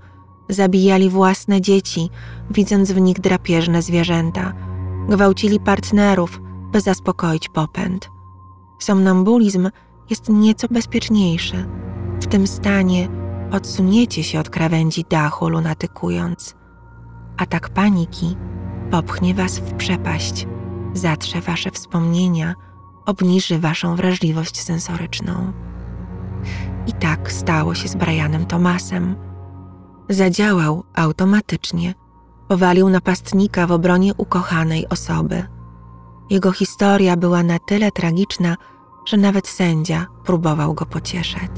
zabijali 0.50 1.10
własne 1.10 1.62
dzieci, 1.62 2.10
widząc 2.52 2.92
w 2.92 3.02
nich 3.02 3.20
drapieżne 3.20 3.82
zwierzęta, 3.82 4.54
gwałcili 5.10 5.60
partnerów, 5.60 6.42
by 6.72 6.82
zaspokoić 6.82 7.50
popęd. 7.50 8.10
Somnambulizm 8.80 9.70
jest 10.10 10.30
nieco 10.30 10.68
bezpieczniejszy. 10.68 11.66
W 12.22 12.28
tym 12.28 12.48
stanie 12.48 13.08
odsuniecie 13.52 14.24
się 14.24 14.40
od 14.40 14.50
krawędzi 14.50 15.06
dachu, 15.10 15.50
lunatykując. 15.50 16.56
Atak 17.38 17.70
paniki 17.70 18.38
popchnie 18.92 19.34
was 19.34 19.60
w 19.60 19.74
przepaść, 19.74 20.48
zatrze 20.94 21.42
wasze 21.42 21.72
wspomnienia, 21.72 22.56
obniży 23.06 23.60
waszą 23.60 23.96
wrażliwość 23.96 24.62
sensoryczną. 24.62 25.54
I 26.88 26.94
tak 26.94 27.32
stało 27.32 27.76
się 27.76 27.88
z 27.88 27.96
Brianem 27.96 28.46
Tomasem. 28.46 29.16
Zadziałał 30.10 30.84
automatycznie. 30.94 31.94
Powalił 32.48 32.90
napastnika 32.90 33.68
w 33.68 33.72
obronie 33.72 34.14
ukochanej 34.14 34.90
osoby. 34.90 35.48
Jego 36.30 36.52
historia 36.52 37.18
była 37.18 37.44
na 37.44 37.60
tyle 37.60 37.92
tragiczna, 37.92 38.56
że 39.06 39.18
nawet 39.18 39.48
sędzia 39.48 40.08
próbował 40.24 40.74
go 40.74 40.86
pocieszać. 40.86 41.52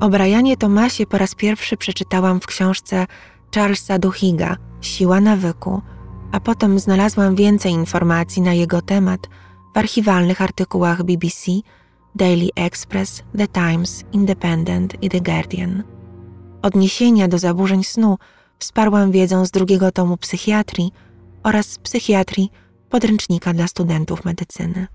O 0.00 0.08
Brianie 0.08 0.56
Tomasie 0.56 1.06
po 1.06 1.18
raz 1.18 1.34
pierwszy 1.34 1.76
przeczytałam 1.76 2.40
w 2.40 2.46
książce 2.46 3.06
Charlesa 3.54 3.98
Duhiga 3.98 4.56
Siła 4.82 5.20
nawyku, 5.20 5.82
a 6.32 6.40
potem 6.40 6.78
znalazłam 6.78 7.36
więcej 7.36 7.72
informacji 7.72 8.42
na 8.42 8.54
jego 8.54 8.82
temat 8.82 9.20
w 9.74 9.78
archiwalnych 9.78 10.42
artykułach 10.42 11.02
BBC, 11.02 11.52
Daily 12.14 12.48
Express, 12.56 13.22
The 13.38 13.48
Times, 13.48 14.04
Independent 14.12 15.02
i 15.02 15.08
The 15.08 15.20
Guardian. 15.20 15.82
Odniesienia 16.62 17.28
do 17.28 17.38
zaburzeń 17.38 17.84
snu 17.84 18.18
wsparłam 18.58 19.10
wiedzą 19.10 19.46
z 19.46 19.50
drugiego 19.50 19.92
tomu 19.92 20.16
psychiatrii 20.16 20.92
oraz 21.42 21.78
psychiatrii 21.78 22.50
podręcznika 22.90 23.52
dla 23.52 23.66
studentów 23.66 24.24
medycyny. 24.24 24.86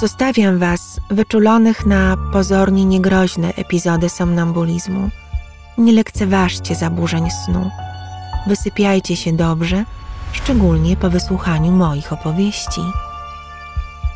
Zostawiam 0.00 0.58
Was 0.58 1.00
wyczulonych 1.10 1.86
na 1.86 2.16
pozornie 2.32 2.84
niegroźne 2.84 3.48
epizody 3.54 4.08
somnambulizmu. 4.08 5.10
Nie 5.78 5.92
lekceważcie 5.92 6.74
zaburzeń 6.74 7.30
snu. 7.30 7.70
Wysypiajcie 8.46 9.16
się 9.16 9.32
dobrze, 9.32 9.84
szczególnie 10.32 10.96
po 10.96 11.10
wysłuchaniu 11.10 11.72
moich 11.72 12.12
opowieści. 12.12 12.80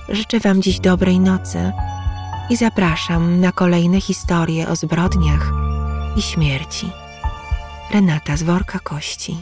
Życzę 0.09 0.41
Wam 0.41 0.63
dziś 0.63 0.81
dobrej 0.81 1.21
nocy 1.21 1.73
i 2.51 2.57
zapraszam 2.57 3.41
na 3.41 3.53
kolejne 3.53 4.01
historie 4.01 4.69
o 4.69 4.77
zbrodniach 4.77 5.53
i 6.17 6.23
śmierci. 6.23 6.91
Renata 7.93 8.37
z 8.37 8.43
worka 8.43 8.79
kości. 8.79 9.37